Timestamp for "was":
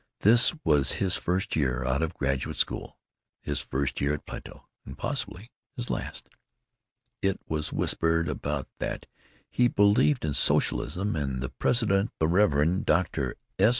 0.63-0.93, 7.47-7.71